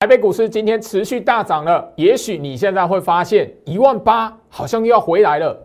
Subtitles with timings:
[0.00, 5.60] 台北股市今天持续大涨了，也许你现在会发现一万八好像又要回来了，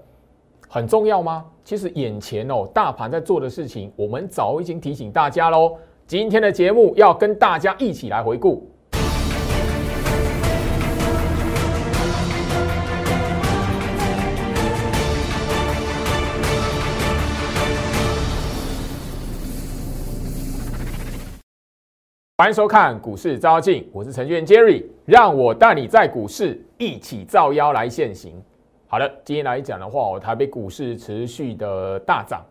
[0.67, 1.45] 很重要吗？
[1.63, 5.77] 其实眼前哦，大盘在做的事情，我们早已经提醒大家喽。
[6.07, 8.67] 今天的节目要跟大家一起来回顾。
[22.43, 28.33] 欢迎收看股市招妖镜，我是程序员 Jerry，让我带你在股市一起照妖来现行。
[28.85, 32.45] 好的，今天来讲的话，台北股市持续的大涨。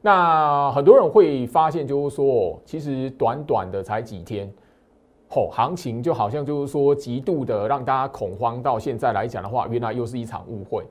[0.00, 4.48] 那很多人会发现，就是说，其实短短的才几天，
[5.28, 8.62] 吼，行情就好像就是说，极度的让大家恐慌。
[8.62, 10.84] 到现在来讲的话，原来又是一场误会。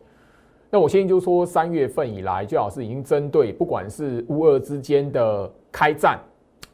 [0.70, 6.20] 那我先就说，三月份以来，最好是已经针对不管是乌俄之间的开战。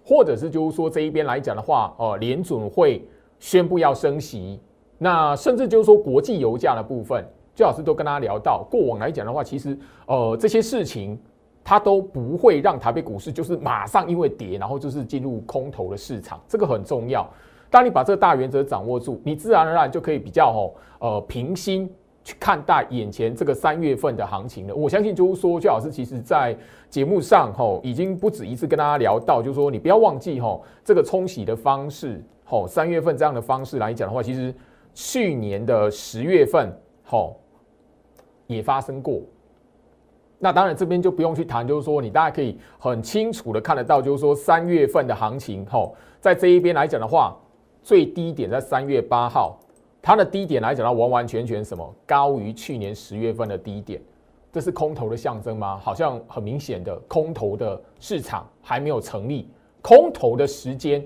[0.08, 3.06] 或者是就是说这一边来讲的话，呃，联准会
[3.40, 4.58] 宣布要升息，
[4.98, 8.66] 那甚至就是说国际油价的部分，最好是都跟大家聊到。
[8.72, 11.20] 过往来讲的话，其实呃这些事情
[11.62, 17.30] 它都不会让台北股市就是马上因为跌，然后就是进入空头的市场，这个很重要。
[17.70, 21.94] 当你把这个大原则掌握住，你自然而然就可以比较哦呃平心。
[22.28, 24.76] 去看待眼前这个三月份的行情了。
[24.76, 26.54] 我相信就是说，邱老师其实在
[26.90, 34.54] 节目上吼已经不止一次跟大家聊到，就是说你不要忘记吼这个冲洗的方式，吼三月份这样的方式来讲的话，其实
[34.94, 36.70] 去年的十月份
[37.06, 37.40] 吼
[38.46, 39.22] 也发生过。
[40.38, 47.38] 那当然这边就不用去谈，就是说你大家可以很清楚的看得到，就是说三月份的行情吼在这一边来讲的话，
[47.82, 49.58] 最低点在三月八号。
[50.08, 54.02] 它的低点来讲，它完完全全什么高于去年十月份的低点，
[54.54, 55.78] 这是空头的象征吗？
[55.84, 59.50] 好像很明显的空头的市场还没有成立，
[59.82, 61.06] 空头的时间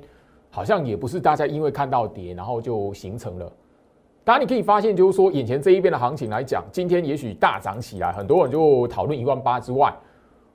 [0.52, 3.52] 好像也不是大家因为看到跌然后就形成了。
[4.24, 9.92] 当然你可以发现，就是说眼前这一边的行情来讲，今天也许大涨起来，很多人就讨论一万八之外，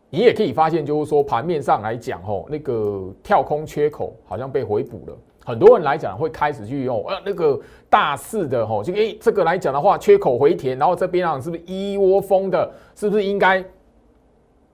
[0.08, 5.18] 你也可以发现，就是说盘面上来讲，吼那个跳空缺口好像被回补了。
[5.46, 7.56] 很多人来讲会开始去用呃那个
[7.88, 13.64] 大肆的吼，就诶这个来讲的话，缺口回填，然后这边啊是不是一窝蜂的，是不是应该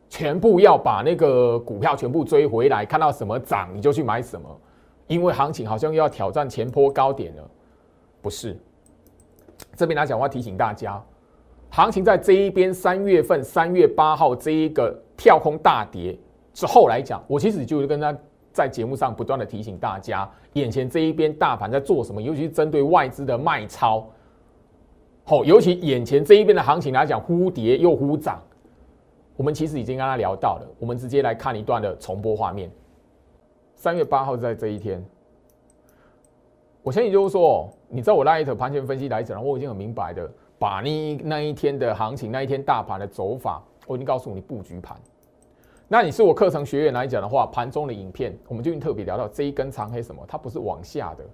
[0.09, 2.87] 全部要把那个股票全部追回来？
[2.87, 4.49] 看到什么涨你就去买什么，
[5.09, 7.43] 因为行情好像又要挑战前坡高点了，
[8.23, 8.59] 不是？
[9.77, 10.99] 这边来讲，我要提醒大家，
[11.69, 16.19] 行情在这一边三月份三月八号这一个跳空大跌
[16.55, 18.17] 之后来讲，我其实就是跟他。
[18.53, 24.07] 在节目上不断的提醒大家，眼前这一边大盘在做什么，尤其是针对外资的卖超，
[25.25, 28.43] 好，尤其眼前这一边的行情来讲，忽跌又忽涨，
[29.37, 32.71] 我们其实已经跟他聊到了，我们直接来看一段的重播画面。
[33.75, 35.05] 三月八号在这一天，
[36.83, 44.97] 我相信就是说，你知道我那一头盘前分析来讲，我已经很明白的，把你那一天的行情，那一天大盘的走法，我已经告诉你布局盘。
[45.93, 51.25] 那你是我课程学员来讲的话，盘中的影片，我们就特别聊到这一根长黑什么，它不是往下的，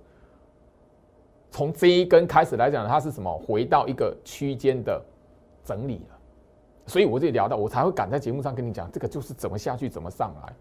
[1.48, 3.32] 从这一根开始来讲，它是什么？
[3.38, 5.00] 回到一个区间的
[5.62, 6.18] 整理了，
[6.86, 10.52] 所以我就聊到，我才会敢在节目上跟你讲，这个就是怎么下去，怎么上来。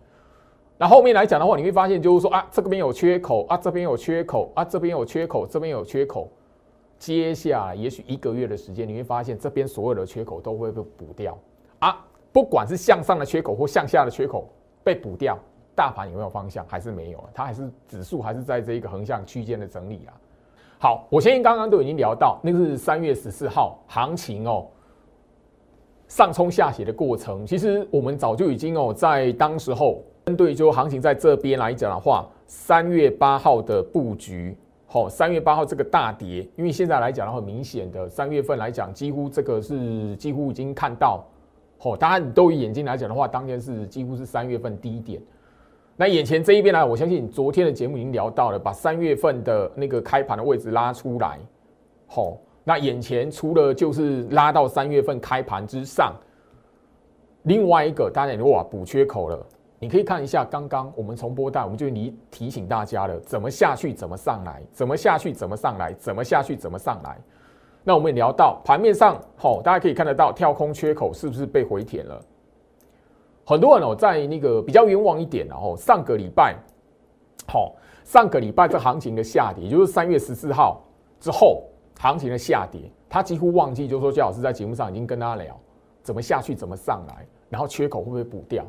[0.77, 6.29] 那后面来讲的话，你会发现就是说啊，这边有缺口啊，这边有缺口啊，这边有缺口，这边有缺口。
[6.99, 11.35] 接下来也许一个月的时间，你会发现这边所有的缺口都会被补掉。
[12.37, 14.47] 不管是向上的缺口或向下的缺口
[14.83, 15.35] 被补掉，
[15.73, 16.63] 大盘有没有方向？
[16.67, 20.13] 还是没有它还是指数还是在这一个横向区间的整理啊。
[20.77, 24.67] 好，我相信刚刚都已经聊到，那个是三月十四号行情哦，
[26.07, 27.43] 上冲下斜的过程。
[27.43, 34.55] 其实我们早就已经哦，在当时候针对就行情在这边来讲的话，三月八号的布局，
[34.85, 41.25] 好，三月八号这个大跌，因为现在来讲的话，明显的三月份来讲，几乎这个是几乎已经看到。
[41.79, 45.21] 哦，当然，你都以眼睛来讲的话，当天是几乎是三月份低点。
[45.95, 51.39] 那眼前这一边呢，我相信昨天的节目已经聊到了，把三月份的那个开盘的位置拉出来。
[52.07, 56.13] 好，那眼前除了就是拉到三月份开盘之上，
[57.43, 59.45] 另外一个当然哇补缺口了。
[59.79, 67.17] 你可以看一下刚刚我们重播带，我们就提提醒大家了，怎么下去怎么上来，怎么下去怎么上来，怎么下去怎么上来。
[67.87, 72.21] 那我们也聊到盘面上，好，大家可以看得到跳空缺口是不是被回填了？
[73.45, 76.53] 很多人哦，在那个比较冤枉一点，然后上个礼拜，
[77.47, 77.73] 好，
[78.03, 80.81] 上个礼拜这行情的下跌，也就是三月十四号
[81.17, 81.63] 之后
[81.97, 85.57] 行情的下跌，他几乎忘记，就是说，姜老师在节目上已经跟大家聊
[86.03, 88.65] 怎么下去，怎么上来，然后缺口会不会补掉？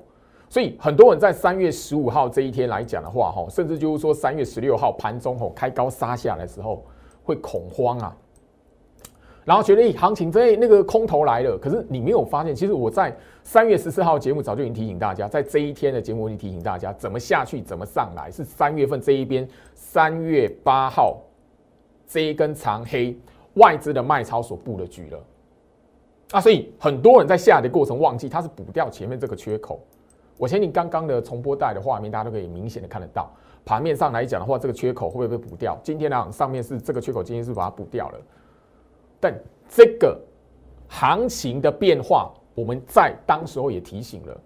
[0.49, 6.85] 所以很多人在三月十五号这一天来讲的话，哈，甚至就是说三月十六号盘中吼开高杀下来的时候
[7.25, 8.17] 会恐慌啊，
[9.49, 11.57] 然后觉得行情这那个空头来了。
[11.57, 21.23] 可是你没有发现，其实我在三月十四号节目早就已经提醒大家，在这一天的节目已经提醒大家怎么下去，怎么上来，是三月份这一边三月八号
[22.07, 23.19] 这一根长黑
[23.55, 25.19] 外资的卖超所布的局了。
[26.33, 29.81] 啊，所以很多人在下跌过程忘记，它是补掉前面这个缺口。
[30.37, 33.33] 我相信刚刚的重播带的画面，大家都可以明显的看得到。
[33.65, 35.75] 盘面上来讲的话，这个缺口会不会被补掉？
[35.83, 38.19] 今天呢，上面是这个缺口，今天是把它补掉了。
[39.21, 39.35] 但
[39.69, 40.19] 这个
[40.89, 44.41] 行情的变化，我们在当时候也提醒了。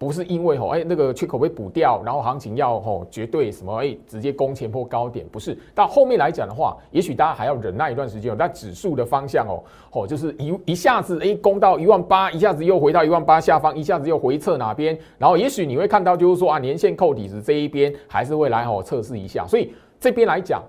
[0.00, 5.58] 不是因为吼哎那个缺口被补掉，然后行情要吼绝对什么哎直接攻前破高点，不是。
[5.74, 8.32] 到后面来讲的话，也许大家还要忍耐一段时间。
[8.38, 9.60] 但指数的方向哦
[9.90, 14.96] 哦就是一一下子哎攻到一万八，一下子又回到一万八下方，一下子又回撤哪边？
[15.18, 19.48] 然后也许你会看到就是说啊年线扣底子这一边还是会来吼测试一下。
[19.48, 20.62] 所以这边来讲，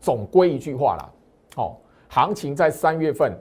[0.00, 1.10] 总归一句话啦，
[1.56, 1.76] 哦，
[2.14, 3.32] 行情在三月份。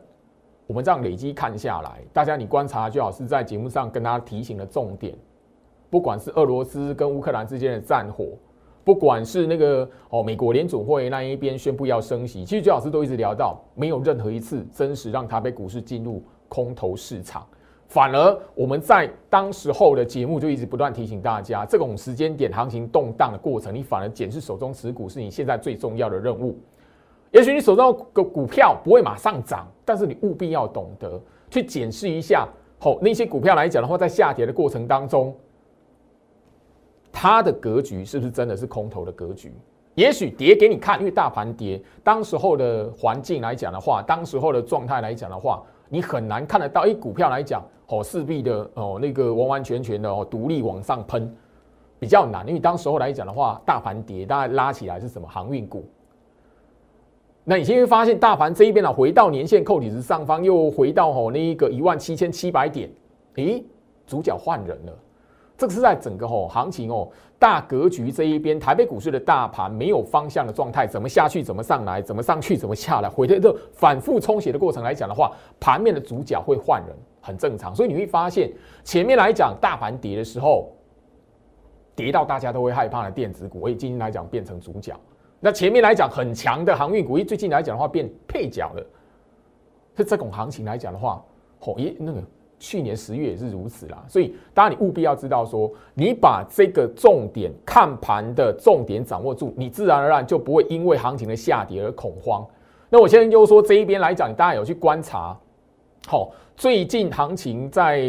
[0.66, 5.14] 我们这样累积看下来，大家你观察就好，是在节目上跟大家提醒的重点。
[5.90, 8.28] 不管是俄罗斯跟乌克兰之间的战火，
[8.86, 17.46] 不管是那个哦美国联储会那一边宣布要升息，其实最老师都一直聊到，没有任何一次真实让他被股市进入空头市场。
[17.90, 26.58] 反而我们在当时候的节目就一直不断提醒大家，这种时间点行情动荡的过程，你反而检视手中持股是你现在最重要的任务。
[27.32, 31.20] 也许你手中的股票不会马上涨，但是你务必要懂得
[31.50, 32.48] 去检视一下，
[32.80, 35.34] 吼那些股票来讲的话，在下跌的过程当中，
[37.12, 39.54] 它的格局是不是真的是空头的格局？
[39.96, 46.86] 也许跌给你看，因为大盘跌，当时候的环境来讲的话，当时候的状态来讲的话，你很难看得到。
[46.86, 51.34] 一股票来讲，哦，势必的哦，那个完完全全的哦，独立往上喷，
[52.00, 52.48] 比较难。
[52.48, 55.86] 因为当时候来讲的话，大盘跌，大概拉起来是什么航运股？
[57.44, 62.90] 那你现在发现大盘这一边呢，回到年线扣底值上方，又回到吼那一个一万七千七百点，
[63.36, 63.66] 诶，
[64.06, 64.94] 主角换人了。
[65.58, 67.08] 这个是在整个吼行情哦
[67.38, 77.76] 大格局这一边，台北股市的大盘没有方向的状态，怎么下去怎么上来，怎么上去怎么下来，回的这反复冲洗的过程来讲的话，盘面的主角会换人，很正常。
[77.76, 78.52] 所以你会发现
[78.84, 80.72] 前面来讲大盘跌的时候，
[81.96, 84.96] 跌到大家都会害怕的电子股，以今天来讲变成主角。
[85.44, 88.86] 那前面来讲很强的航运股，最近来讲的话变配角了。
[89.98, 91.22] 是这种行情来讲的话，
[91.62, 92.22] 哦，咦，那个
[92.60, 94.06] 去年十月也是如此啦。
[94.08, 102.46] 所以，当然你务必要知道说，你把这个重点看盘的重点掌握住，你自然而然就不会因为行情的下跌而恐慌。
[102.90, 105.38] 那我现在就说这一边来讲，大家有去观察，
[106.08, 108.00] 好，最近行情在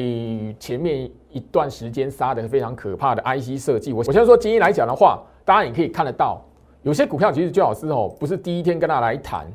[0.60, 6.40] 前面一段时间杀的非常可怕的 IC 设计，我我先说今天来讲的话，大家也可以看得到。
[6.82, 9.46] 有些股票其实最好是哦，不是第一天跟他来谈。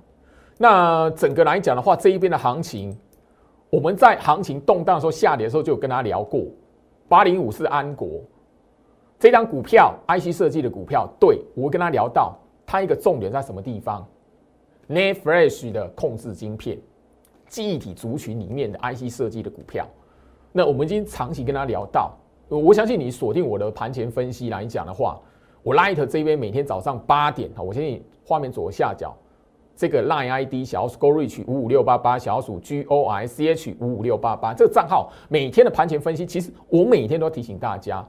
[0.57, 2.97] 那整个来讲的话，这一边的行情，
[3.69, 6.45] 我们在行情动荡的时候、下跌的时候就有跟他聊过。
[7.09, 8.21] 八零五是安国
[9.19, 14.07] 这张股票，IC 设计的股票，对我跟他聊到，它一个重点在什么地方
[14.87, 16.77] n e t Flash 的控制晶片，
[17.47, 19.85] 记忆体族群里面的 IC 设计的股票。
[20.51, 25.19] 那我们已经长期跟他聊到，我相信你锁定我的盘前分析来讲的话。
[25.67, 29.13] 我 Light 这边每天早上八点哈，我先画面左下角
[29.75, 38.07] 这个 Line ID 小鼠 Go Reach 五五六八八小鼠 G O I C H 五五六八八这个账号，每天的盘前分析，其实我每天都提醒大家，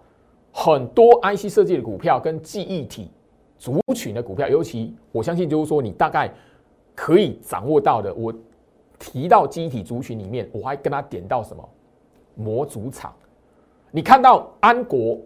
[0.53, 3.11] 很多 IC 设计的股票跟记忆体
[3.59, 6.33] 族群的股票，尤其我相信就是说你大概
[6.95, 8.33] 可以掌握到的，我
[9.01, 11.69] 提到记忆体族群里面，我还跟他点到什么
[12.37, 13.13] 模组厂，
[13.91, 15.19] 你看到安国。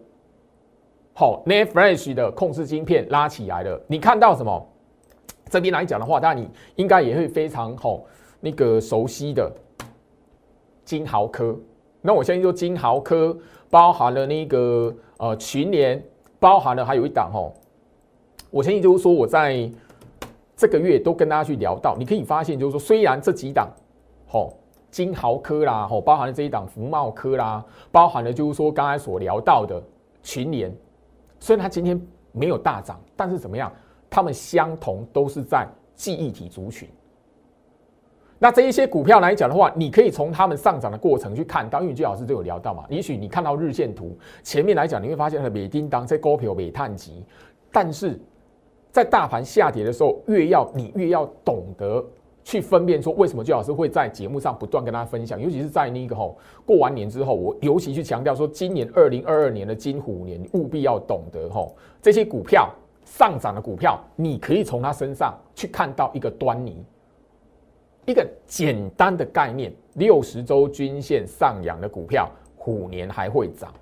[1.13, 3.79] 好 n e t Flash 的控制晶片拉起来了。
[3.87, 4.69] 你看到什么？
[5.49, 8.01] 这边来讲的话，当然你应该也会非常好
[8.39, 9.51] 那个熟悉的
[10.83, 11.55] 金豪科。
[12.01, 13.37] 那我相信说金豪科
[13.69, 16.03] 包含了那个呃群联，
[16.39, 17.53] 包含了还有一档哦。
[18.49, 19.69] 我相信就是说我在
[20.57, 23.69] 这个月都跟大家去聊到，你可以发现就是说，虽然这几档
[24.31, 24.51] 哦
[24.89, 29.79] 金豪科啦，哦包含了这一档福茂科啦，包含了就是说刚才所聊到的
[30.23, 30.75] 群联。
[31.43, 33.69] 虽然它今天没有大涨，但是怎么样？
[34.09, 36.87] 它们相同都是在记忆体族群。
[38.39, 42.85] 那这一些股票来讲的话，你可以从它们上涨的过程去看到，因为最老师都有聊到嘛。
[42.87, 47.25] 也许你看到日线图前面来讲，你会发现它美叮当在高票美探级，
[47.73, 48.17] 但是
[48.89, 52.01] 在大盘下跌的时候，越要你越要懂得
[52.43, 62.69] 去分辨说为什么最老师会在节目上不断跟大家分享，尤其是在那个吼过完年之后，我尤其去强调说，今年二零二二年的金虎年，你务必要懂得吼这些股票
[63.05, 66.83] 上涨的股票，你可以从它身上去看到一个端倪，
[68.05, 73.73] 一个简单的概念：六十周均线上扬的股票，虎年还会涨。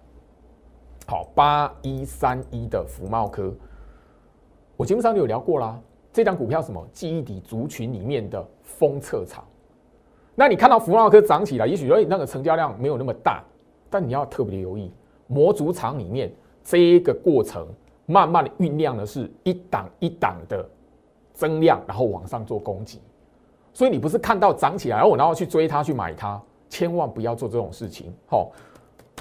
[1.08, 3.52] 好，八一三一的福茂科，
[4.78, 5.80] 我节目上就有聊过啦。
[6.14, 9.46] 这张股票什么记忆体族群里面的封测厂，
[10.36, 13.42] 那你看到福茂科涨起来，也许说那个成交量没有那么大，
[13.90, 14.92] 但你要特别留意
[15.28, 16.30] 模组厂里面
[16.66, 17.66] 这一个过程，
[18.06, 20.70] 慢慢的酝酿的是一档一档的
[21.34, 23.00] 增量，然后往上做攻击。
[23.72, 28.14] 所以你不是看到涨起来，然后然后去追它去买它，千万不要做这种事情。
[28.28, 28.52] 吼，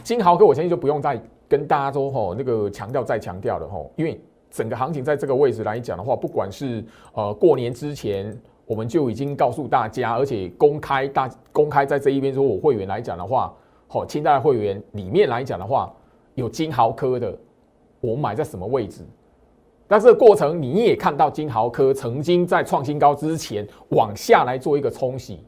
[0.03, 4.21] 金豪科我相信就不用再跟大家说吼那个强调再强调了吼，因为。
[4.51, 13.55] 整个行情在这个位置来讲的话，不管是呃过年之前，我们就已经告诉大家，而且公开大公开在这一边说，我会员来讲的话，
[13.87, 15.93] 好，清代会员里面来讲的话，
[16.35, 17.37] 有金豪科的，
[18.01, 19.03] 我买在什么位置？
[19.87, 25.41] 但是过程你也看到金豪科曾经在创新高之前往下来做一个冲洗，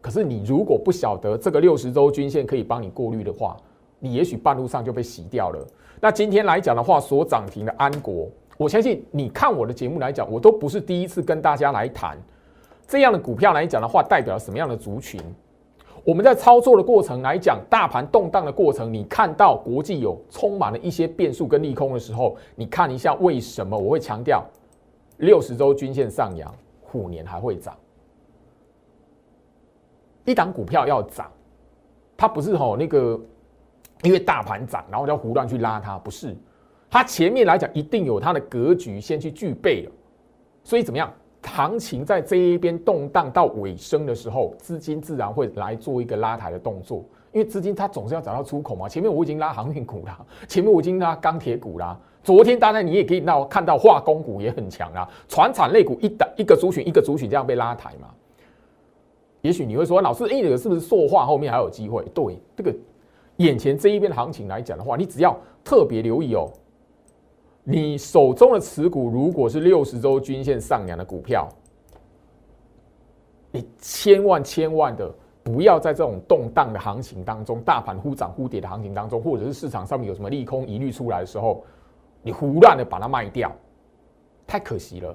[0.00, 3.56] 可是你如果不晓得这个六十周均线可以帮你过滤的话，
[3.98, 5.66] 你也许半路上就被洗掉了。
[6.00, 12.16] 那今天来讲的话，所涨停的安国，我相信你看我的节目来讲，我都不是第一次跟大家来谈
[12.86, 15.20] 这样的股票来讲的话，代表什么样的族群？
[16.04, 24.44] 我们在操作的过程来讲，大盘动荡的过程，你看到国际有充满了一些变数跟利空的时候，你看一下为什么我会强调
[25.16, 27.76] 六十周均线上扬，虎年还会涨？
[30.24, 31.28] 一档股票要涨，
[32.16, 33.18] 它不是吼那个。
[34.02, 36.36] 因为大盘涨，然后就胡乱去拉它，不是？
[36.90, 39.92] 它前面来讲一定有它的格局先去具备了，
[40.64, 41.12] 所以怎么样？
[41.42, 47.04] 行情在这一边动荡到尾声的时候，资金自然会来做一个拉抬的动作。
[47.32, 48.88] 因为资金它总是要找到出口嘛。
[48.88, 51.98] 前面我已经拉航运股啦， 前面我已经拉钢铁股啦。
[52.22, 58.08] 昨天当然你也可以到看到化工股也很强啊，船产类股一打一个族群一个族群这样被拉抬嘛。
[59.40, 62.04] 也许你会说，老师，哎，这个是不是塑化后面还有机会？
[62.14, 62.74] 对，这个。
[63.38, 66.48] 眼前这一边的行情来讲的话，你只要特别留意哦，
[67.64, 71.48] 你手中的持股如果是六十周均线上扬的股票，
[73.50, 81.64] 你千万千万的不要在这种动荡的行情当中，大盘忽涨忽跌的行情当中，或者是市场上面有什么利空疑虑出来的时候，
[82.22, 83.50] 你胡乱的把它卖掉，
[84.46, 85.14] 太可惜了。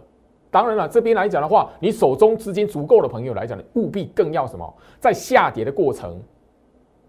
[0.50, 6.22] 当然了，这边来讲的话，你手中资金足够的朋友来讲，务必更要什么，在下跌的过程。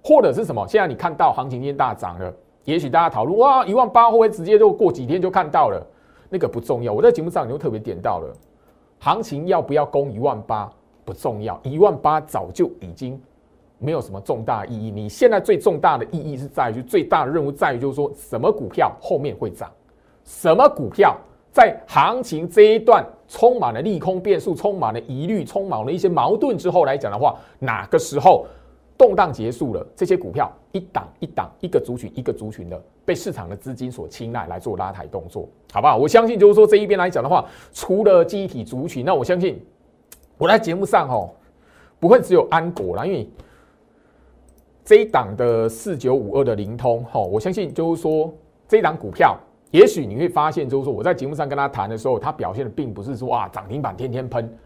[0.06, 0.68] 或者是什么？
[0.68, 2.30] 现在你看到行情今天大涨了，
[2.64, 5.82] 也许大家讨论哇，一万八会不会直接就过几天就看到了？
[6.28, 6.92] 那个不重要。
[6.92, 8.30] 我在节目上就特别点到了，
[8.98, 10.70] 行情要不要攻一万八
[11.06, 13.18] 不重要，一万八早就已经
[13.78, 14.90] 没有什么重大意义。
[14.90, 19.70] 你现在最重大的意义是在于，最大的任务在于就是说什么股票后面会涨，
[20.22, 21.16] 什么股票
[21.50, 28.44] 在行情这一段充满了利空变数、充满了疑虑、充满了一些矛盾之后来讲的话，哪个时候？
[28.96, 35.96] 动荡结束了，这些股票一档一档、一个族群一个族群的被市场的资金所青睐来做拉抬动作，好不好？
[35.96, 39.60] 我相信就是说这一边来讲的话，除了记忆体族群，那我相信
[40.38, 41.30] 我在节目上哦，
[41.98, 43.28] 不会只有安国啦，因为
[44.84, 48.32] 这一档的四九五二的灵通哈，我相信就是说
[48.68, 49.36] 这一档股票，
[49.72, 54.56] 也许你会发现就是说我在节目上跟他谈的时候，他表现的并不是说哇涨停板天天喷，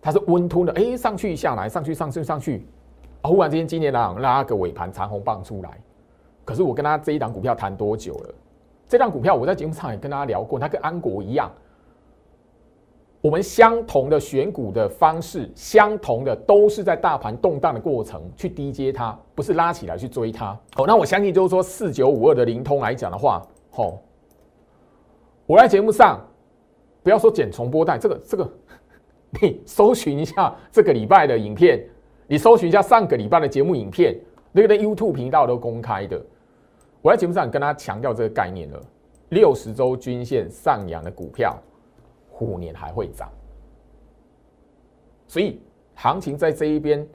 [0.00, 2.66] 它是温吞的，哎上去下来，上去上去上去。
[3.22, 5.78] 忽然之间，今年拉拉个尾盘长红棒出来，
[6.44, 8.34] 可是我跟他这一档股票谈多久了？
[8.86, 11.52] 这档股票我在节目上也跟大家聊过，它跟安国一样，
[13.20, 20.58] 我们相同的选股的方式，相同的都是在大盘动荡的过程去低接它，不是拉起来去追它。
[20.74, 23.98] 好，那我相信就是说四九五二的灵通来讲的话，吼，
[25.44, 26.18] 我在节目上
[27.02, 28.50] 不要说剪重播带，这个这个，
[29.42, 31.84] 你搜寻一下这个礼拜的影片。
[32.30, 34.14] 你搜寻一下上个礼拜的节目影片，
[34.52, 36.22] 那个在 YouTube 频道都公开的。
[37.00, 38.78] 我在节目上跟他强调这个概念了：
[39.30, 41.56] 六十周均线上扬的股票，
[42.30, 43.30] 虎年还会涨。
[45.26, 45.58] 所以
[45.94, 47.06] 行情在这一边，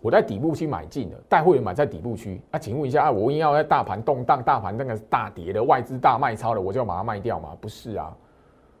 [0.00, 2.40] 我在底部区买进了，带会员买在底部区。
[2.50, 7.56] 啊，请问一下啊，我硬要在大盘动荡、大盘那个大跌的外资大卖超了，我就要把它卖掉吗？
[7.60, 8.12] 不是啊，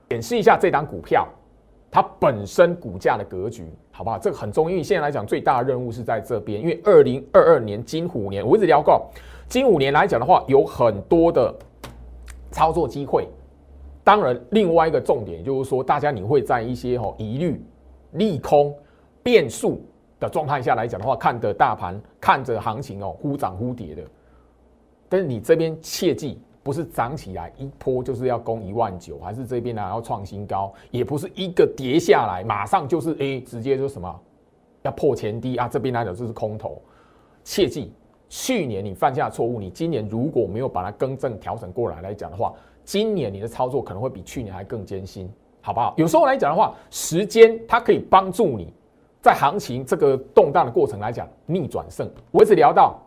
[0.08, 1.28] 演示一下这档股票。
[1.90, 4.16] 它本身股价的格局，好不好？
[4.16, 6.60] 这个很重要，因为现在来讲，最大的任务是在这边。
[6.60, 9.10] 因为二零二二年金虎年，我一直聊过，
[9.48, 11.52] 金虎年来讲的话，有很多的
[12.52, 13.28] 操作机会。
[14.04, 17.60] 当然，另外一个重点就是说，大家你会在一些哦疑虑、
[18.12, 18.72] 利空
[19.22, 19.84] 变数
[20.20, 24.02] 的状态下来讲的话，看着大盘，看着行情哦，忽涨忽跌的。
[25.08, 34.20] 但是你这边切记，不是涨起来一波就是要攻一万九，还是这边呢要创新高，也不是一个跌下来马上就是哎，直接就什么
[34.82, 36.80] 要破前低啊，这边来讲就是空头。
[37.42, 37.92] 切记，
[38.28, 42.52] 去年你犯下错误，你今年如果没有把它更正调整过来来讲的话，
[42.84, 45.94] 今年你的操作可能会比去年还更艰辛，好不好？
[45.96, 48.70] 有时候来讲的话，时间它可以帮助你
[49.22, 52.06] 在行情这个动荡的过程来讲逆转胜。
[52.30, 53.00] 我一直聊到，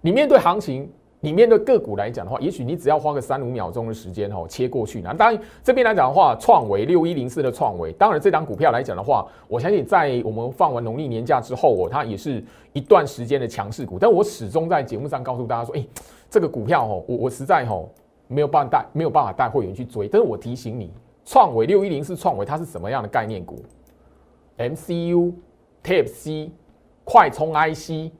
[0.00, 0.90] 你面对行情。
[1.22, 5.02] 你面的个股来讲的话，也许你只要花个三五秒钟的时间哦，切过去。
[5.02, 13.98] 那当然这边来讲的话，创维六一零四的创维，当然这张股票来讲的话，我相信在我们放完农历年假之后哦，它也是一段时间的强势股。
[13.98, 15.86] 但我始终在节目上告诉大家说，哎，
[16.30, 17.86] 这个股票哦，我我实在哦
[18.26, 20.08] 没有办法带没有办法带会员去追。
[20.08, 20.90] 但是我提醒你，
[21.26, 23.62] 创维六一零四创维它是什么样的概念股
[24.56, 25.34] ？MCU、
[25.84, 26.50] Type C、
[27.04, 28.10] 快充 IC。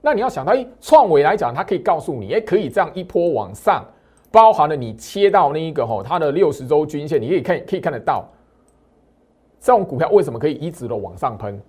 [0.00, 3.84] 那你要想到，哎，创维来讲，它可以告诉你，哎，可以这样一波往上，
[4.30, 8.24] 包含了你切到那一个吼，它的六十周均线，你可以看，可以看得到，
[9.60, 11.60] 这种股票为什么可以一直的往上喷？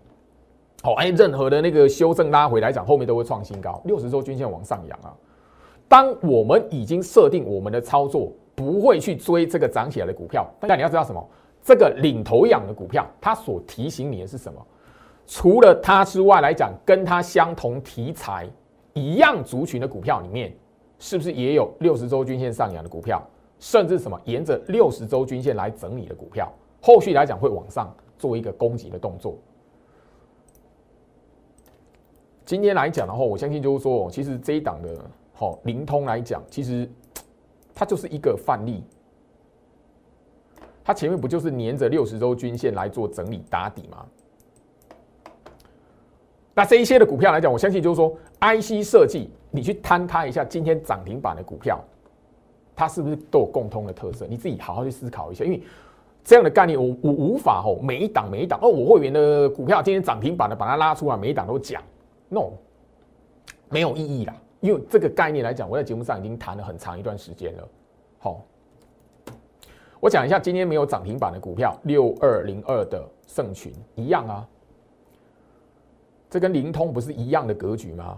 [0.81, 5.13] 好，哎，任何的那个修正拉回来讲，后面都会创新高，六十周均线往上扬啊。
[5.87, 11.21] 当我们已经设定我们的操作不会去追这个涨起来的股票，但你要知道什么？
[11.61, 14.65] 这个领头羊的股票，它所提醒你的是什么？
[15.25, 18.49] 除了它之外来讲，跟它相同题材
[18.93, 20.53] 一样族群的股票里面，
[20.99, 23.21] 是不是也有六十周均线上扬的股票，
[23.59, 26.51] 甚至什么沿着六十周均线来整理的股票，
[26.81, 29.37] 后续来讲会往上做一个攻击的动作？
[32.43, 34.89] 今天来讲的话，我相信就是说，其实这一档的
[35.31, 36.89] 好灵通来讲，其实
[37.73, 38.83] 它就是一个范例，
[40.83, 44.05] 它前面不就是沿着六十周均线来做整理打底吗？
[46.53, 51.79] 那这一些的股票来讲，我相信就是说，IC 设计，你去摊开一下今天涨停板的股票，
[52.75, 54.27] 它是不是都有共通的特色？
[54.27, 55.63] 你自己好好去思考一下，因为
[56.23, 61.81] 这样的概念，我我无法吼每一档每一档哦，我会员的股票今天涨停板的，把它拉出来，每一档都讲
[62.27, 62.49] ，no，
[63.69, 64.35] 没有意义啦。
[64.59, 67.67] 因为这个概念来讲，我在节目上已经谈了很长一段时间了。
[68.19, 68.41] 好，
[69.99, 74.47] 我讲一下今天没有涨停板的股票，六二零二的盛群一样啊。
[76.31, 78.17] 这跟灵通不是一样的格局吗？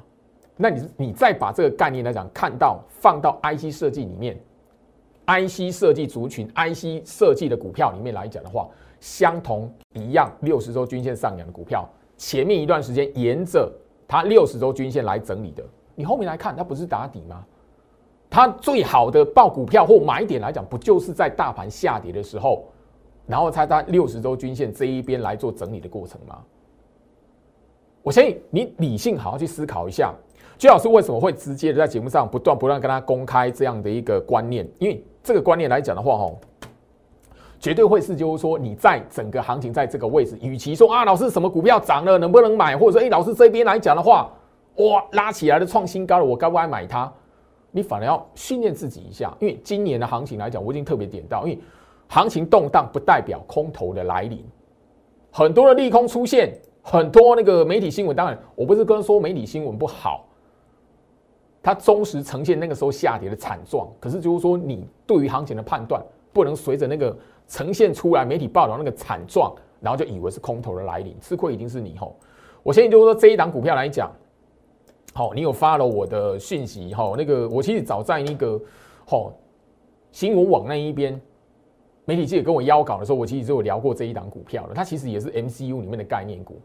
[0.56, 4.40] 那你你再把这个概念来讲，看到放到 IC 设计里面
[5.26, 13.68] ，IC 设计族群、IC 设计的股票里面来讲的话，相同一样六十周均线上扬的股票，前面一段时间沿着
[14.08, 15.64] 它六十周均线来整理的，
[15.96, 17.44] 你后面来看它不是打底吗？
[18.30, 22.66] 它最好的报股票或买点来讲，不就是在大盘下跌的时候，
[23.26, 26.44] 然后它在六十周均线这一边来做整理的过程吗？
[28.04, 30.14] 我相信你理性好好去思考一下，
[30.58, 34.68] 居老师为什么会直接的在节目上不断不断跟他公开这样的一个观念？
[34.78, 36.32] 因为这个观念来讲的话，哈，
[37.62, 44.30] 绝对会是就是说你在整个行情在这个位置，与其说啊老师什么股票涨了能不能买，或者说哎老师这边来讲的话，
[44.76, 47.10] 哇拉起来的创新高了，我该不该买它？
[47.72, 51.60] 你反而要训练自己一下，因为今年的行情来讲，我已经特别点到，因为
[52.10, 54.44] 行情动荡不代表空头的来临，
[55.32, 56.54] 很多的利空出现。
[56.86, 60.26] 很多那个媒体新闻，当然我不是跟说媒体新闻不好，
[61.64, 63.88] 它忠实呈现那个时候下跌的惨状。
[64.02, 67.18] 可是就是说，你对于行情的判断不能随着那个
[67.48, 72.16] 呈现出来媒体报道那个惨状，然后就以为是空头的来临，吃亏一定是你吼。
[72.62, 74.12] 我现在就是说这一档股票来讲，
[75.14, 78.60] 好，你有发了我的讯息哈，那个我其实早在那个
[79.06, 79.32] 好
[80.12, 81.20] 新闻网那一边。
[82.06, 84.74] 媒体记者跟我邀稿的时候，我其实就有聊过这一档股票了。
[84.76, 86.60] 它其实也是 MCU 里面的概念股。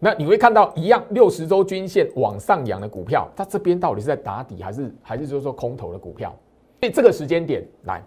[0.00, 6.34] 那你会看到一样六十周均线往上扬的股票，它这边到底是在打底，还是还是就是说空头的股票？
[6.80, 8.00] 所以这个时间点来，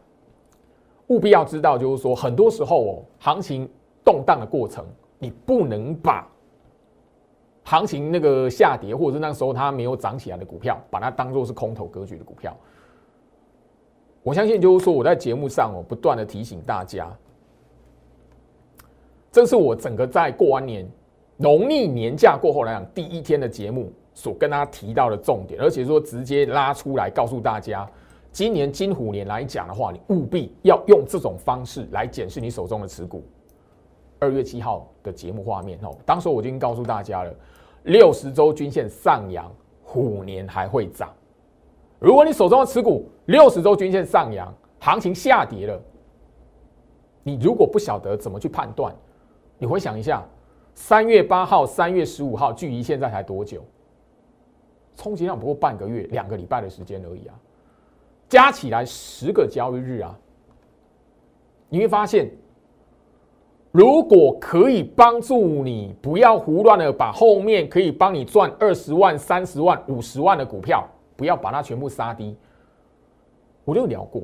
[1.08, 3.70] 务必要知道，就是说很多时候哦，行情
[4.06, 4.86] 动荡的过程，
[5.20, 6.26] 你不能把
[7.66, 12.56] 行情那个下跌，或者是那时候它没有涨起来的股票，把它当做是空头格局的股票。
[14.24, 17.12] 我相信，就是说，我在节目上哦，不断的提醒大家，
[19.32, 20.88] 这是我整个在过完年、
[21.42, 27.90] 农历年假过后来讲第一天的节目所跟大家提到的重点，而且说直接拉出来告诉大家，
[28.32, 33.24] 今年金虎年来讲的话，你务必要用这种方式来检视你手中的持股。
[34.20, 37.34] 二月七号的节目画面哦，当时我已经告诉大家了，
[37.86, 39.52] 六十周均线上扬，
[39.84, 41.10] 虎年还会涨。
[41.98, 45.82] 如果你手中的持股六十周均线上扬，行情下跌了，
[47.24, 48.94] 你如果不晓得怎么去判断，
[49.58, 50.24] 你回想一下，
[50.74, 53.64] 三月八号、三月十五号，距离现在才多久？
[54.96, 57.36] 充其量不过半个月、两个礼拜的时间而已啊，
[58.30, 60.18] 加起来十个交易日啊。
[61.70, 62.30] 你会发现，
[63.72, 72.36] 如果可以帮助你不要胡乱的把后面可以帮你赚二十万、三十万、五十万的股票，不要把它全部杀低。
[73.64, 74.22] 我就聊过，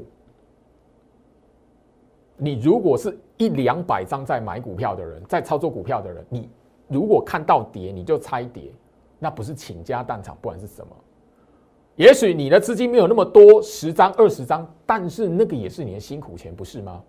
[2.35, 6.49] 你如果是一两百张在买股票的人，在操作股票的人，你
[6.87, 8.71] 如果看到跌你就猜跌，
[9.19, 10.95] 那不是倾家荡产，不管是什么。
[11.95, 17.01] 也许你的资金没有那么多，十张、二十张，但是那个也是你的辛苦钱，不是吗？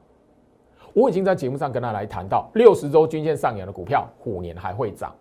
[0.94, 5.14] 我已经在节目上跟他来谈到六十周均线上扬的股票，虎年还会涨。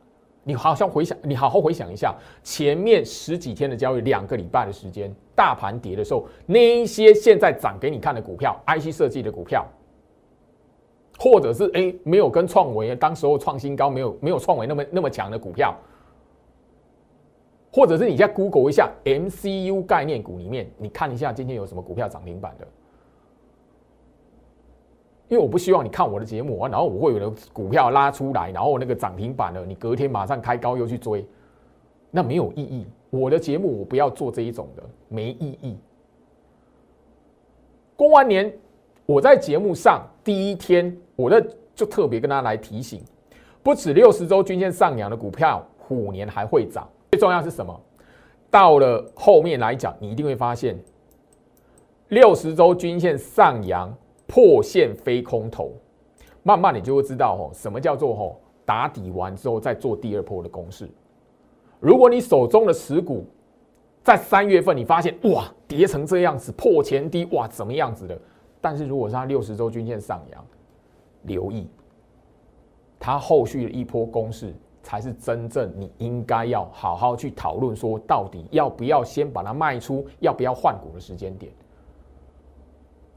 [0.43, 9.67] 你好像回想，你好好回想一下，前面十几天的交易，两个礼拜的时间，大盘跌的时候，那一些现在涨给你看的股票，IC 设计的股票，
[11.19, 15.75] 或者是哎没有跟创维当时候创新高，没有没有创维那么那么强的股票，
[17.71, 22.67] 或者是你在 Google 一下 MCU 概念股里面，你看一下今天有什么股票涨停板的。
[25.29, 31.27] 因为我不希望你看我的节目啊，然后我会有的股票拉出来，然后那个涨停板了，你隔天马上开高又去追，
[32.09, 32.87] 那没有意义。
[33.09, 35.77] 我的节目我不要做这一种的，没意义。
[37.97, 38.53] 过完年，
[39.05, 43.03] 我在节目上第一天，我的就特别跟大家来提醒，
[43.61, 46.87] 不止六十周均线上扬的股票，虎年还会涨。
[47.11, 47.77] 最重要是什么？
[48.49, 50.79] 到了后面来讲，你一定会发现，
[52.07, 53.93] 六十周均线上扬。
[54.29, 55.71] 破线飞空头，
[56.43, 60.85] 慢慢你就会知道哦，什么叫做哦打底完之后再做第二波的攻势。
[61.79, 63.25] 如果你手中的持股
[64.03, 68.19] 在三月份你发现哇跌成这样子破前低哇怎么样子的，
[68.59, 70.45] 但是如果是它六十周均线上扬，
[71.27, 71.67] 留意
[72.99, 81.51] 它后续的一波攻势才是真正你应该要好好去讨论说到底要不要先把它卖出，要不要换股的时间点。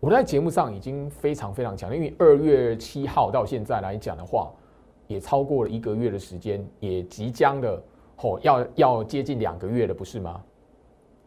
[0.01, 4.51] 我在节目上已经非常非常强，因为二月七号到现在来讲的话，
[5.07, 7.83] 也超过了一个月的时间，也即将的
[8.16, 10.42] 哦要要接近两个月了，不是吗？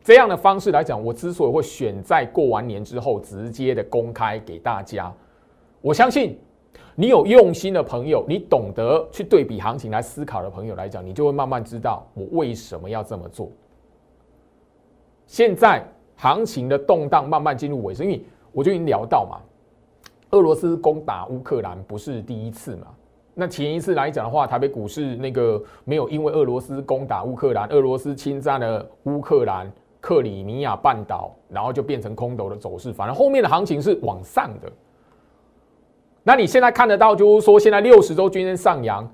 [0.04, 5.13] 这样的方式来讲，我之所以会选在过完年之后直接的公开给大家，
[5.80, 6.38] 我相信
[6.96, 13.50] 你有用心的朋友，你懂得去对比行情来思考的朋友来讲，你就会慢慢知道我为什么要这么做。
[15.26, 15.84] 现在
[16.16, 18.22] 行情的动荡慢慢进入尾声，因为。
[18.56, 19.42] 我就已经聊到嘛，
[20.30, 22.86] 俄罗斯攻打乌克兰不是第一次嘛？
[23.34, 29.68] 那前一次来讲的话，台北股市那个没有因为俄罗斯攻打乌克兰，俄罗斯侵占了乌克兰
[30.00, 32.94] 克里米亚半岛，然后就变成空头的走势。
[32.94, 34.72] 反而后面的行情是往上的。
[36.24, 39.08] 那你现在看得到，就是说现在六十周均线上扬，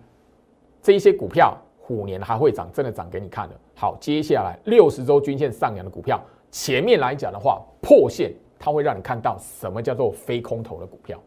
[0.82, 3.56] 这一些股票虎年还会涨，真的涨给你看的。
[3.76, 8.34] 好，接下来六十周均线上扬的股票，前面来讲的话破线。
[8.62, 11.18] 它会让你看到什么叫做非空头的股票。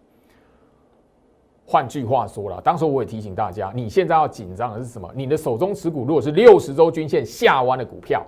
[1.65, 5.11] 换句话说了，当时我也提醒大家，你现在要紧张的是什么？
[5.15, 8.23] 你的手中持股如果是六十周均线下弯的股票，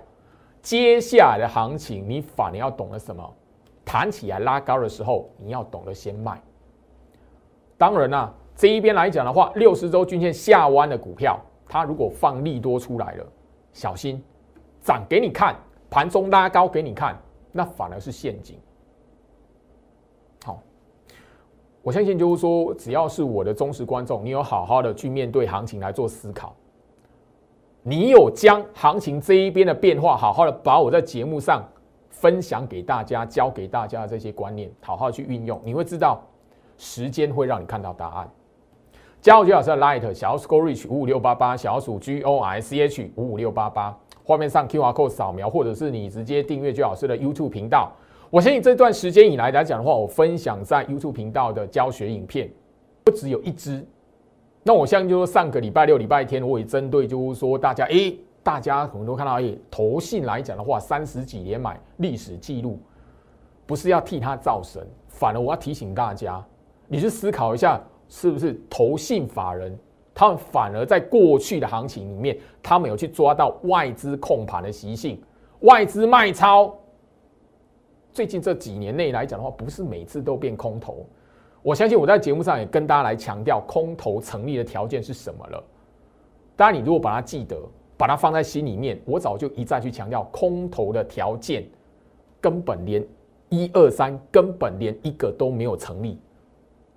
[0.59, 3.23] 接下来的行情你反而要懂得什么？
[3.85, 6.41] 弹起来拉高的时候，你要懂得先卖。
[7.77, 13.25] 当然啦，这一边来讲的话，六十周均线下弯的股票，它如果放利多出来了，
[13.73, 14.23] 小心
[14.81, 15.55] 涨给你看，
[15.89, 17.17] 盘中拉高给你看，
[17.51, 18.57] 那反而是陷阱。
[20.45, 20.61] 好
[21.83, 26.55] 我相信就是说，只要是我的忠实观众，你有好好的去面对行情来做思考，
[27.83, 31.61] 你有将行情这一边的变化，好好的把我在节目上
[32.09, 36.23] 分享给大家、教给大家的这些观念，好好去运用，你会知道
[36.77, 38.29] 时间会让你看到答案。
[39.21, 47.17] 加入最老师的 Light 小老鼠 Go Reach 五五六八八，小老鼠 G O R C H 五五六八八，画面上 Q R code 扫描，或者是你直接订阅最老师的
[47.17, 47.91] YouTube 频道。
[48.29, 52.49] 我相信这段时间以来来讲的话，我分享在 YouTube 频道的教学影片
[53.03, 53.83] 不只有一支。
[54.61, 62.79] 那我相信就是上个礼拜六、礼拜天，我也针对就是说大家，哎，大家可能都看到，哎，投信来讲的话，三十几年买历史记录，
[63.65, 66.43] 不是要替他造神，反而我要提醒大家，
[66.87, 69.77] 你去思考一下，是不是投信法人
[70.13, 75.21] 他们反而在过去的行情里面，他们有去抓到外资控盘的习性，
[75.61, 76.73] 外资卖超。
[78.13, 81.05] 最近这几年内来讲的话，不是每次都变空头。
[81.61, 85.61] 我相信我在节目上也跟大家来强调，空头成立的条件是什么了。
[86.55, 87.59] 当然，你如果把它记得，
[87.97, 91.65] 把它放在心里面，我早就一再去强调，空头的条件
[92.39, 93.05] 根本连
[93.49, 96.17] 一二三根本连一个都没有成立。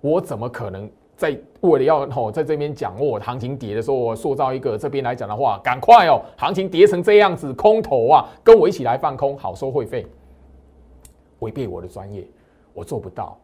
[0.01, 10.07] 我怎么可能在为了要吼在这边讲我，行情跌的时候，我塑造一个这边来讲的话，赶快哦，行情跌成这样子，空头啊，跟我一起来放空，好收会费，
[11.39, 12.25] 违背我的专业，
[12.73, 13.37] 我做不到，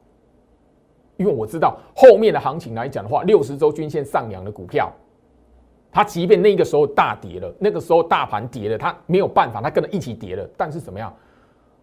[1.18, 4.90] 因为我知道后面的行情来讲的话，六十周均线上扬的股票，
[5.92, 11.14] 它即便那个时候大跌了，那个时候大盘跌了，它没有办法，它跟着一起跌了，但是怎么样？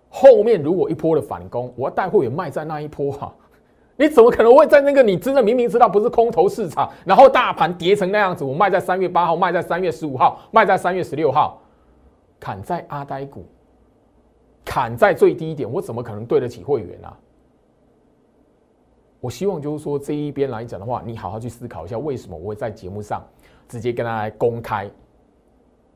[0.08, 3.34] 后面如果一波的反攻，我要带会员卖在那一波哈。
[4.02, 11.62] 你怎么可能会在那个你真的明明知道不是空头市场，然后大盘跌成那样子，我卖在三月八号，卖在三月十五号，卖在三月十六号，
[12.40, 13.46] 砍在阿呆股，
[14.64, 17.16] 砍在最低点，我怎么可能对得起会员啊？
[19.20, 23.22] 我希望就是说这一边来讲的话，你好好去思考一下，为什么我会在节目上
[23.68, 24.90] 直接跟大家公开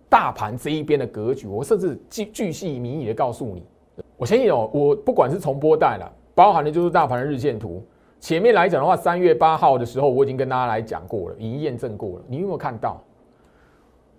[0.09, 3.66] 大盘这一边的格局，我甚至巨巨细靡遗的告诉你，
[4.16, 6.09] 我相信哦，我不管是重播带了。
[6.37, 7.83] 包含的就是大盘的日线图。
[8.18, 12.24] 前面来讲的话，三月八号的时候，我已经跟大家来讲过了，已经验证过了。
[12.26, 13.00] 你有没有看到？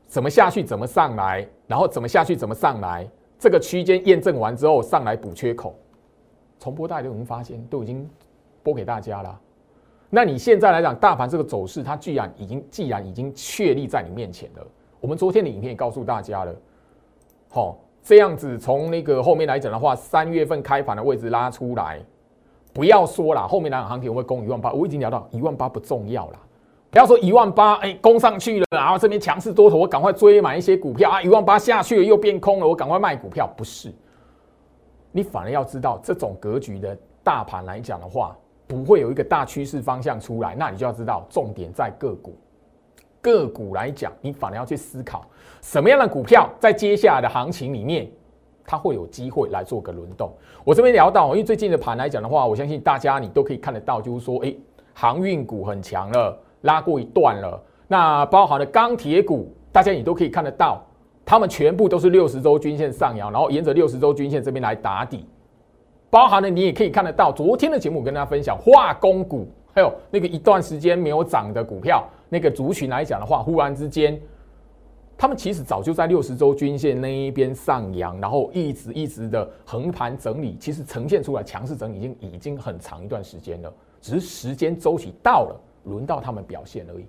[0.06, 3.10] 怎么下去，怎么上来，然后怎么下去，怎么上来？
[3.38, 5.76] 这个区间验证完之后，上来补缺口。
[6.60, 8.10] 重播大家都已经发现，都已经
[8.64, 9.40] 播给大家了。
[10.10, 14.66] 那你现在来讲，大盘这个走势，它居然已经既然已经确立在你面前了。
[15.02, 16.56] 我们昨天的影片也告诉大家了，
[17.50, 17.78] 好。
[18.04, 22.00] 这样子从那个后面来讲的话，三月份开盘的位置拉出来，
[22.78, 26.40] 不要说了，后面两行情会攻一万八，我已经聊到一万八不重要了。
[26.92, 33.92] 不要说一万八，哎，攻上去了，然后这边强势多头，我赶快追买一些股票啊，一万八下去了又变空了，我赶快卖股票，不是。
[35.12, 38.38] 你反而要知道，这种格局的大盘来讲的话，
[38.68, 42.38] 不会有一个大趋势方向出来，那你就要知道重点在个股。
[43.22, 45.26] 个股来讲，你反而要去思考。
[45.64, 48.08] 什么样的股票在接下来的行情里面，
[48.68, 50.30] 它会有机会来做个轮动？
[50.66, 54.54] 我这边聊到，因为最近的盘来讲的话，我相信大家你都可以看得到，就是说，哎，
[54.94, 57.64] 航运股很强了，拉过一段了。
[57.88, 60.84] 那包含的钢铁股，大家你都可以看得到，
[61.26, 65.26] 他们全部都是六十周均线上扬，然后沿着六十周均线这边来打底。
[66.10, 74.20] 包含的你也可以看得到，昨天的节目跟大家分享化工股，还有那个一段时间没有涨的股票，那个族群来讲的话，忽然之间。
[75.18, 87.06] 他们其实早就在六十周均线那一边上扬，然后一直一直的横盘整理，其实呈现出来强势整理已经已经很长一段时间了，只是时间周期到了，轮到他们表现而已。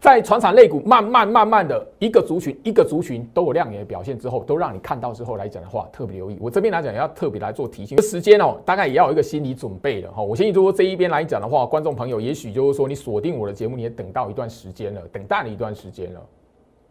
[0.00, 6.36] 在船产类股慢慢慢慢的一个族群一个族群都有亮眼的表现之后，都让你看到之后来讲的话，特别留意。
[6.40, 10.20] 我这边来讲要特别来做提醒，时间哦，大概也要有一个心理准备了哈。
[10.20, 16.20] 我相信如果这一边来讲的话，观众朋友也许就是说你锁定我的节目，你也等到一段时间了，等待了一段时间了，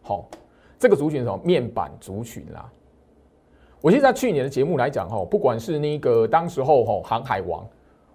[0.00, 0.26] 好。
[0.82, 2.68] 这个族群什么面板族群啦？
[3.80, 7.64] 我记得在去年的节目来讲，哈，不管是那个当时候哈航海王、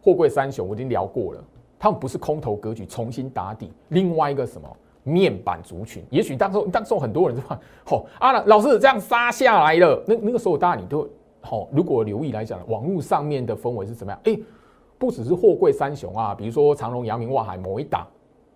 [0.04, 1.42] 货柜三雄，我已经聊过了，
[1.80, 3.72] 他们不是空头格局，重新打底。
[3.88, 4.68] 另外一个什么
[5.04, 11.08] 面板族群，也许当时候当时候很多人就话，吼啊，老师这样杀下来了，那那个时候大家你都
[11.40, 14.20] 好，如果留意来讲，网络上面的氛围是怎么样？
[14.26, 14.38] 哎，
[14.98, 18.06] 不只是货柜三雄啊，比如说长隆、阳明、万海某一档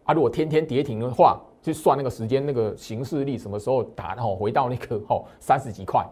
[0.03, 1.41] 啊，如果天天跌停的话。
[1.61, 6.05] 去算那个时间，那个形势力什么时候打哦，回到那个 哦三十几块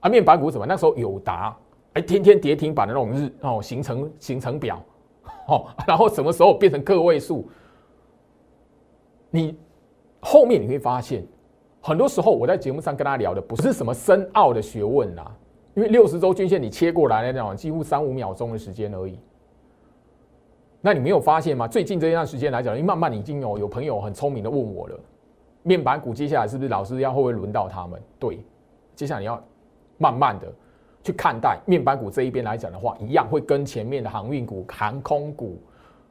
[0.00, 0.08] 啊？
[0.08, 0.66] 面板股什么？
[0.66, 1.56] 那时候有达
[1.94, 4.82] 哎，天天跌停板的那种日哦，形成形成表
[5.48, 7.48] 哦，然后什么时候变成个位数？
[9.30, 9.56] 你
[10.20, 11.26] 后面你会发现，
[11.80, 15.24] 很多时候我在节目上跟他聊的不是什么深奥的学问呐，
[15.74, 19.18] 因为六十周均线你切过来那种，几乎三五秒钟的时间而已。
[20.86, 21.66] 那你没有发现吗？
[21.66, 25.00] 最近这一段时间来讲，因为慢慢已经有有朋友很聪明的问我了，
[25.62, 27.98] 面板股接下来是不是老师要会不会轮到他们？
[28.18, 28.44] 对，
[28.94, 29.42] 接下来你要
[29.96, 30.52] 慢慢的
[31.02, 35.58] 去看待面板股这一边来讲的话，一样会跟前面的航运股、航空股、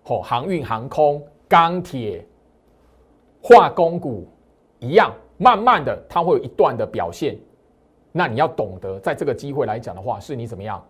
[0.05, 2.25] 哦航运航空、钢铁、
[3.43, 4.27] 化工股
[4.79, 7.38] 一样，慢慢的它会有一段的表现。
[8.12, 10.83] 那你要懂得在这个机会来讲的话，是你怎么样？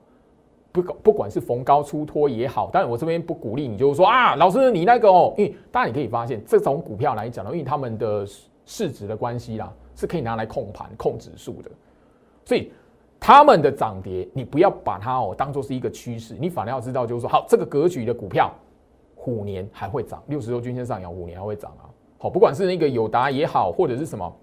[0.74, 8.26] 不不管是逢高出脱也好，但是我这边不鼓励你，就是说啊，老师你那个哦，因为大家你可以发现，这种股票来讲呢，因为他们的
[8.66, 11.70] 市值的关系啦，是可以拿来控盘、控指数的，
[12.44, 12.72] 所以
[13.20, 18.52] 他们的涨跌，你不要把它哦当做是一个趋势，你反而要知道，就是说，好，这个格局的股票，
[19.16, 21.86] 虎年还会涨，六十周均线上扬，虎年还会涨啊。
[22.18, 24.36] 好，不管是那个友达也好，或者是什么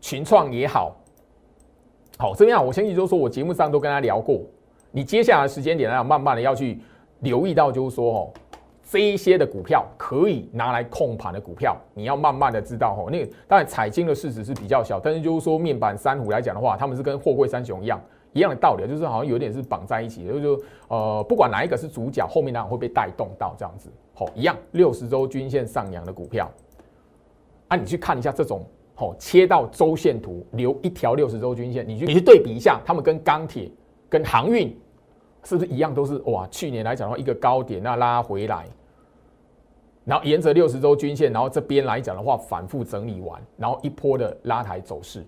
[0.00, 0.96] 群创也好，
[2.16, 4.40] 好，这边啊，我相信就是说我节目上都跟他聊过。
[4.96, 6.80] 你接下来时间点来讲，慢慢的要去
[7.20, 8.32] 留意到，就是说哦，
[8.82, 13.10] 这一些的股票可以拿来控盘的股票，你要慢慢的知道哦。
[13.12, 18.00] 那个当然彩晶的市值是比较小，但是就是说面板三虎来讲的话，他们是跟货柜三雄一样，
[18.32, 23.90] 一样的道理，就是好像有点是绑在一起的，就是呃，不管哪一个是主角，后面那会被带动到这样子。
[24.14, 26.50] 好，一样六十周均线上扬的股票，
[27.68, 33.70] 啊，你去看一下这种，好，切到周线图，留一条六十周均线，你去你去对比一下，他们跟钢铁、
[34.08, 34.74] 跟航运
[35.46, 36.46] 是不是一样，都是哇？
[36.48, 38.66] 去年来讲的话，一个高点那拉回来，
[40.04, 45.24] 然后沿着六十周均线，然后这边来讲的话，反复整理完，然后一波的拉抬走势。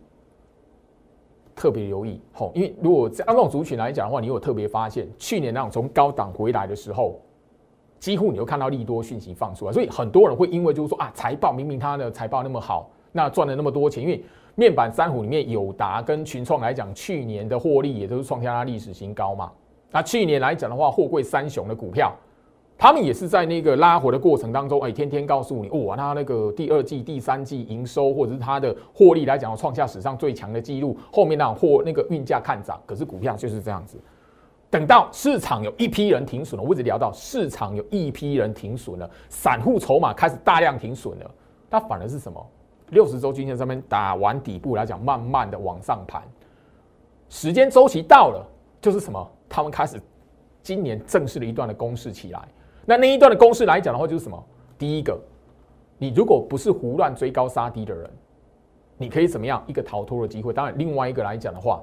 [1.54, 7.20] 特别留意，吼，因为如果按那种族群来讲的话，你有特别发现，去年那种从高档回来的时候，
[7.98, 14.22] 几乎你就看到利多讯息放出来，所以很多人会因为就是说啊，财报明明它的财报那么好，那赚了那么多钱，因为
[14.54, 19.50] 面板三虎里面友达跟群创来讲，去年的获利也都是创下它历史新高嘛，
[19.90, 22.14] 那去年来讲的话，货柜三雄的股票。
[22.80, 30.96] 他们也是在那个拉回的过程当中，哎，天天告诉你，哇，他那个第二季、第三季营收或者是它的获利来讲，创下史上最强的记录。
[31.12, 33.98] 后面那种货那个运价看涨，可是股票就是这样子。
[34.70, 41.28] 等到市场有一批人停损了，我一直聊到市场有一批人停损了，散户筹码开始大量停损了，
[41.68, 42.46] 它反而是什么？
[42.90, 46.22] 六十周均线上面打完底部来讲，慢慢的往上盘，
[47.28, 48.46] 时间周期到了，
[48.80, 49.28] 就是什么？
[49.48, 50.00] 他们开始
[50.62, 52.40] 今年正式的一段的攻势起来。
[52.84, 54.44] 那那一段的公式来讲的话，就是什么？
[54.78, 55.18] 第一个，
[55.98, 58.10] 你如果不是胡乱追高杀低的人，
[58.96, 59.62] 你可以怎么样？
[59.66, 60.52] 一个逃脱的机会。
[60.52, 61.82] 当然，另外一个来讲的话，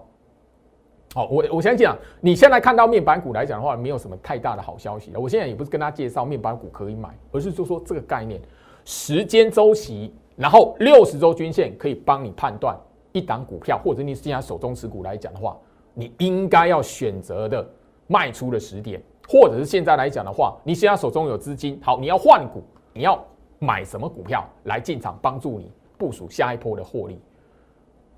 [1.13, 5.11] 好，我我先讲，你现在看到面板股来讲的话，没有什么太大的好消息。
[5.15, 8.41] 我现在也不是跟他介绍面板股可以买，而是就说这个概念，
[8.83, 12.75] 时间周期，然后六十周均线可以帮你判断
[13.11, 15.57] 一档股票，或者你现在手中持股来讲的话，
[15.95, 17.67] 你应该要选择的
[18.05, 19.01] 卖出的时点。
[19.27, 22.61] 或者是现在来讲的话，你现在手中有资金，好，你要换股，
[22.93, 23.19] 你要
[23.57, 27.19] 买什么股票来进场帮助你部署下一波的获利？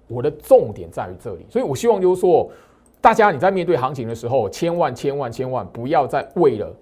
[0.09, 2.51] 我的重点在于这里，所以我希望就是说，
[2.99, 6.75] 大家你在面对行情的时候，千万千万千万不要再为了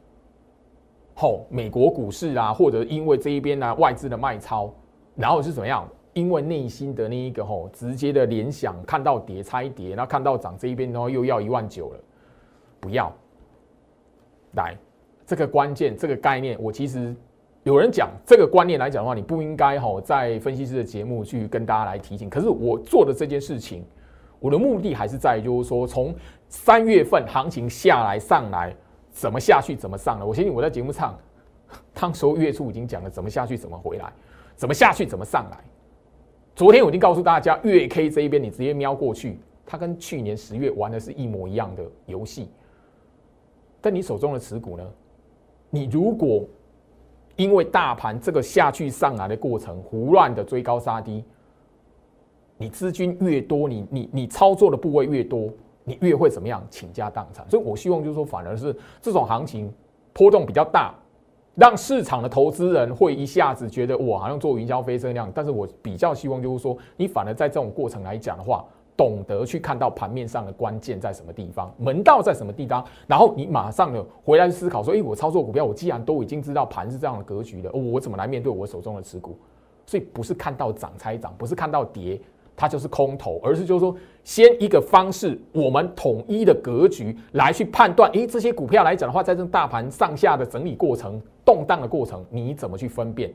[1.13, 4.73] 吼美国股市啊，或者因为这一边呢外资的卖超，
[5.15, 5.87] 然后是怎么样？
[6.15, 11.99] 因为内心的那一个吼直接的联想，看到跌猜跌，然后看到涨这一边，然后又要一万九了，
[12.79, 13.13] 不要。
[14.53, 14.77] 来，
[15.25, 17.13] 这个关键，这个概念，我其实
[17.63, 22.29] 有人讲这个观念来讲的话，你不应该哈在分析师的节目去跟大家来提醒。
[22.29, 23.83] 可是我做的这件事情，
[24.39, 26.15] 我的目的还是在就是说，从
[26.47, 28.73] 三月份行情下来上来，
[29.11, 30.23] 怎么下去怎么上来。
[30.23, 31.19] 我相信我在节目上，
[31.93, 34.13] 当时候月初已经讲了怎么下去怎么回来，
[34.55, 35.57] 怎么下去怎么上来。
[36.55, 42.49] 昨天我已经告诉大家，月 K 这一边你直接瞄过去，它跟去年十月玩的是一模一样的游戏。
[43.81, 44.83] 但你手中的持股呢？
[45.69, 46.45] 你如果
[47.35, 51.25] 因为大盘这个下去上来的过程，胡乱的追高杀低，
[52.57, 55.51] 你资金越多，你你你操作的部位越多，
[55.83, 57.45] 你越会怎么样倾家荡产？
[57.49, 59.69] 所以我希望就是说，反而是这种行情
[60.13, 60.95] 波动比较大，
[61.55, 65.31] 让市场的投资人会一下子觉得我好像做云霄飞车那样。
[65.33, 68.63] 但是我比较希望就是说，你反而在这种过程来讲的话。
[68.97, 79.37] 懂得去看到盘面上的关键在什么地方，门道在什么地方，然后你马上的回来思考说：，诶，我操作股票，我既然都已经知道盘是这样的格局的，我怎么来面对我手中的持股？
[79.85, 82.17] 所以不是看到涨猜涨，不是看到跌
[82.55, 93.33] 它就是空头，而是就是说，先一个方式，我们统一的格局来去判断，诶，这些股票来讲的话，在这大盘上下的整理过程、动荡的过程，你怎么去分辨？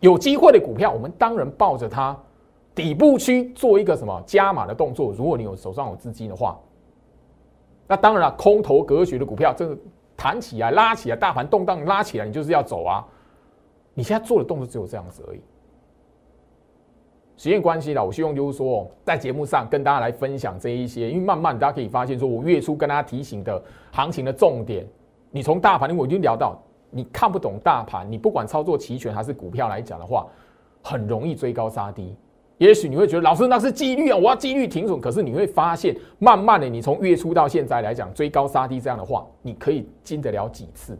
[0.00, 2.16] 有机会的股票，我们当然抱着它。
[2.74, 5.12] 底部区做一个什么加码的动作？
[5.12, 6.58] 如果你有手上有资金的话，
[7.86, 9.78] 那当然了，空头格局的股票，这个
[10.16, 13.06] 弹起来、拉起来，大盘动荡拉起来，你就是要走啊。
[13.94, 15.40] 你现在做的动作只有这样子而已。
[17.36, 24.86] 时间关系了，我希望就是说，在节目上跟大家来分享这一些，因为慢慢大家可以发现，说我月初跟大家提醒的行情的重点，
[25.30, 26.56] 你从大盘，我已经聊到，
[26.90, 30.26] 你看不懂大盘，你不管操作期权还是股票来讲的话，
[30.80, 32.14] 很容易追高杀低。
[32.58, 35.00] 也许你会觉得老师那是纪律啊，我要纪律停损。
[35.00, 40.96] 可是你会发现，慢慢的，你从月初到现在来讲，追高杀低这样的话，你可以经得了几次？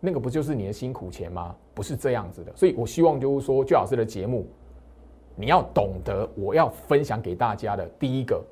[0.00, 1.54] 那个不就是你的辛苦钱吗？
[1.74, 2.50] 不是这样子的。
[2.56, 4.46] 所以我希望就是说，居老师的节目，
[5.36, 8.42] 你要懂得我要分享给大家的第一个，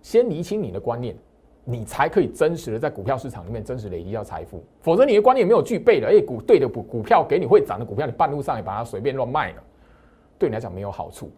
[0.00, 1.16] 先厘清你的观念，
[1.64, 4.62] 你才可以真实的在股票市场里面真实累积到财富。
[4.80, 9.62] 否则你的观念没有具备的，哎，股对的股股票给你会涨的股票，你半路上也把它随便乱卖了。
[10.38, 11.30] 对你来讲没有好处。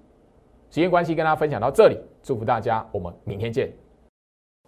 [0.70, 3.70] 时间关系，跟大家分享到这里，祝福大家，我们明天见。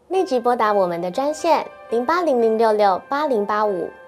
[0.09, 3.89] 立即拨打我们的专线零八零零六六八零八五